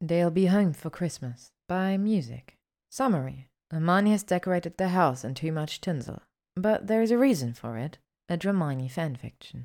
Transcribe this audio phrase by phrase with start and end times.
[0.00, 2.56] They'll be home for Christmas by Musyc.
[2.90, 6.22] Summary Hermione has decorated the house in too much tinsel,
[6.56, 9.64] but there is a reason for it a Dramione fanfiction.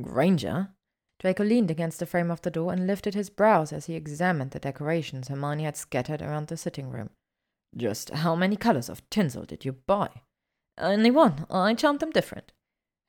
[0.00, 0.70] Granger?
[1.18, 4.50] Draco leaned against the frame of the door and lifted his brows as he examined
[4.50, 7.10] the decorations Hermione had scattered around the sitting room.
[7.76, 10.10] Just how many colors of tinsel did you buy?
[10.78, 11.46] Only one.
[11.50, 12.52] I charmed them different.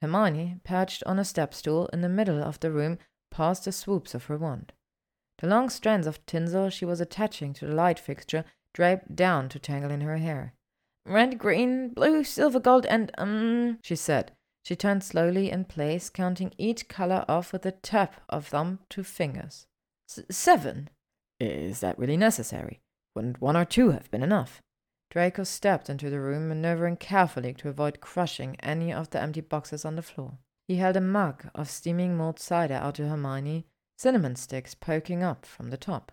[0.02, 2.98] Hermione, perched on a step stool in the middle of the room,
[3.32, 4.74] paused the swoops of her wand.
[5.40, 9.59] The long strands of tinsel she was attaching to the light fixture draped down to
[9.59, 10.54] tangle in her hair.
[11.05, 14.32] Red, green, blue, silver, gold, and, um, she said.
[14.64, 19.04] She turned slowly in place, counting each color off with a tap of thumb to
[19.04, 19.68] fingers.
[20.08, 20.90] seven.
[21.40, 22.81] Is that really necessary?
[23.14, 24.62] Wouldn't one or two have been enough?
[25.12, 29.86] Draco stepped into the room, maneuvering carefully to avoid crushing any of the empty boxes
[29.86, 30.40] on the floor.
[30.67, 33.67] He held a mug of steaming mulled cider out to Hermione,
[33.98, 36.12] cinnamon sticks poking up from the top.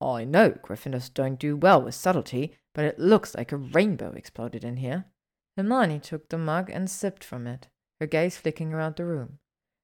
[0.00, 4.64] I know Gryffindors don't do well with subtlety, but it looks like a rainbow exploded
[4.64, 5.06] in here.
[5.56, 7.68] Hermione took the mug and sipped from it,
[8.00, 9.38] her gaze flicking around the room.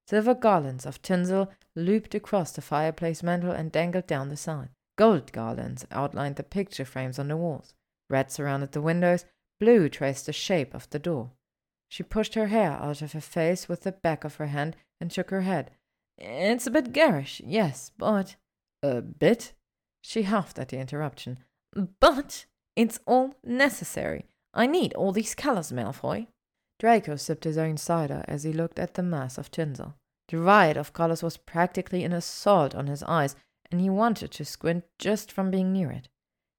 [0.09, 4.71] Silver garlands of tinsel looped across the fireplace mantel and dangled down the side.
[4.97, 7.75] Gold garlands outlined the picture frames on the walls.
[8.09, 9.25] Red surrounded the windows,
[9.61, 11.31] blue traced the shape of the door.
[11.89, 15.13] She pushed her hair out of her face with the back of her hand and
[15.13, 15.71] shook her head.
[16.21, 18.37] It's a bit garish, yes, but.
[18.83, 19.55] A bit?
[20.03, 21.39] She huffed at the interruption.
[22.01, 24.27] But it's all necessary.
[24.53, 26.27] I need all these colors, Malfoy.
[26.79, 29.95] Draco sipped his own cider as he looked at the mass of tinsel.
[30.29, 33.37] The riot of colors was practically an assault on his eyes,
[33.71, 36.09] and he wanted to squint just from being near it.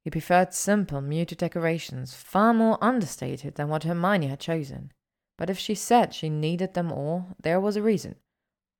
[0.03, 4.91] He preferred simple, muted decorations, far more understated than what Hermione had chosen.
[5.37, 8.15] But if she said she needed them all, there was a reason.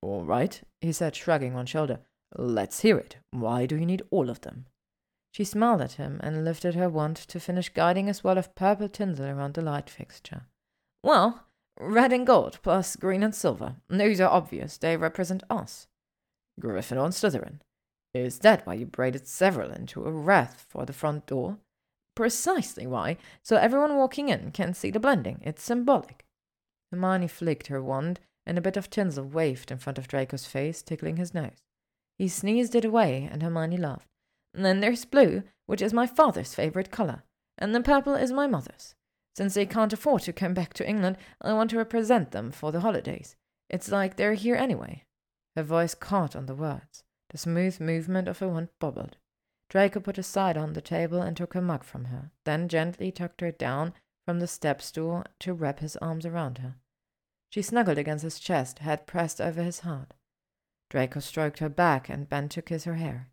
[0.02, 2.00] All right, he said, shrugging one shoulder.
[2.36, 3.18] Let's hear it.
[3.32, 4.66] Why do you need all of them?
[5.34, 8.90] She smiled at him and lifted her wand to finish guiding a swirl of purple
[8.90, 10.48] tinsel around the light fixture.
[11.04, 11.46] Well,
[11.80, 13.76] red and gold plus green and silver.
[13.88, 14.78] Those are obvious.
[14.78, 15.88] They represent us.
[16.60, 17.60] Gryffindor and Slytherin.
[18.14, 21.58] Is that why you braided several into a wreath for the front door?
[22.16, 25.40] Precisely why, so everyone walking in can see the blending.
[25.44, 26.26] It's symbolic.
[26.92, 30.82] Hermione flicked her wand, and a bit of tinsel waved in front of Draco's face,
[30.82, 31.64] tickling his nose.
[32.18, 34.08] He sneezed it away, and Hermione laughed.
[34.54, 37.24] Then there's blue, which is my father's favorite color,
[37.58, 38.96] and the purple is my mother's.
[39.36, 42.72] Since they can't afford to come back to England, I want to represent them for
[42.72, 43.36] the holidays.
[43.70, 45.06] It's like they're here anyway.
[45.56, 47.04] Her voice caught on the words.
[47.30, 49.16] The smooth movement of her wand bubbled.
[49.70, 53.10] Draco put a side on the table and took her mug from her, then gently
[53.10, 53.94] tucked her down
[54.26, 56.76] from the step stool to wrap his arms around her.
[57.52, 60.14] She snuggled against his chest, head pressed over his heart.
[60.90, 63.30] Draco stroked her back and bent to kiss her hair.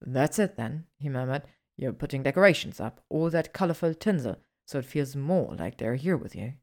[0.00, 1.44] That's it then, he murmured.
[1.76, 6.16] You're putting decorations up, all that colorful tinsel, so it feels more like they're here
[6.16, 6.54] with you.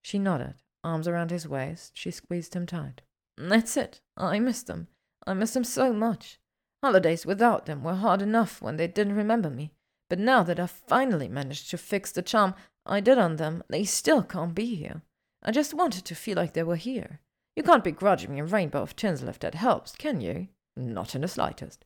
[0.00, 1.90] She nodded, arms around his waist.
[1.94, 3.02] She squeezed him tight.
[3.36, 4.00] That's it.
[4.16, 4.86] I miss them.
[5.26, 6.38] I miss them so much.
[6.84, 9.72] Holidays without them were hard enough when they didn't remember me,
[10.08, 12.54] but now that I've finally managed to fix the charm
[12.86, 15.02] I did on them, they still can't be here.
[15.42, 17.20] I just wanted to feel like they were here.
[17.56, 20.48] You can't begrudge me a rainbow of tinsel if that helps, can you?
[20.76, 21.84] Not in the slightest.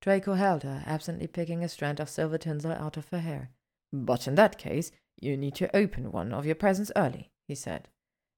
[0.00, 3.50] Draco held her, absently picking a strand of silver tinsel out of her hair.
[3.92, 7.88] But in that case, you need to open one of your presents early, he said.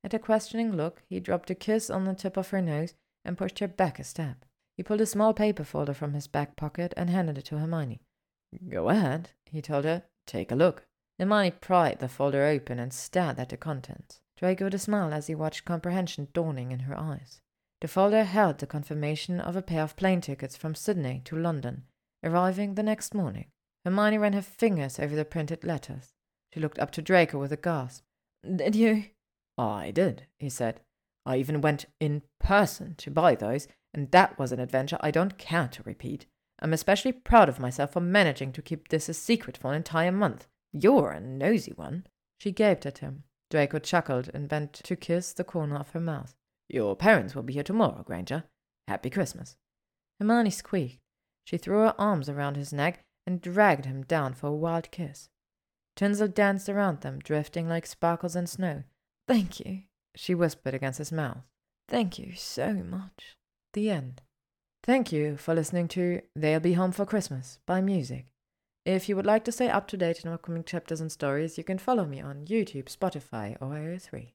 [0.05, 3.37] At a questioning look, he dropped a kiss on the tip of her nose and
[3.37, 4.45] pushed her back a step.
[4.77, 8.00] He pulled a small paper folder from his back pocket and handed it to Hermione.
[8.69, 10.05] Go ahead, he told her.
[10.27, 10.87] Take a look.
[11.19, 14.21] Hermione pried the folder open and stared at the contents.
[14.38, 17.41] Draco with a smile as he watched comprehension dawning in her eyes.
[17.81, 21.84] The folder held the confirmation of a pair of plane tickets from Sydney to London,
[22.22, 23.47] arriving the next morning.
[23.84, 26.15] Hermione ran her fingers over the printed letters.
[26.54, 28.04] She looked up to Draco with a gasp.
[28.44, 29.06] Did you?
[29.56, 30.81] I did, he said.
[31.26, 35.37] I even went in person to buy those, and that was an adventure I don't
[35.37, 36.26] care to repeat.
[36.60, 40.12] I'm especially proud of myself for managing to keep this a secret for an entire
[40.12, 40.46] month.
[40.73, 42.06] You're a nosy one.
[42.38, 43.25] She gaped at him.
[43.50, 46.35] Draco chuckled and bent to kiss the corner of her mouth.
[46.69, 48.45] Your parents will be here tomorrow, Granger.
[48.87, 49.56] Happy Christmas.
[50.19, 51.00] Hermione squeaked.
[51.45, 55.31] She threw her arms around his neck and dragged him down for a wild kiss.
[55.97, 58.85] Tinsel danced around them, drifting like sparkles in snow.
[59.27, 59.83] Thank you,
[60.15, 61.44] she whispered against his mouth.
[61.89, 63.37] Thank you so much.
[63.73, 64.23] The end.
[64.83, 68.27] Thank you for listening to They'll Be Home for Christmas by Musyc.
[68.88, 71.62] If you would like to stay up to date on upcoming chapters and stories, you
[71.62, 74.29] can follow me on YouTube, Spotify, or AO3.